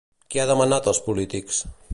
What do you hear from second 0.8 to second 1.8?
als polítics?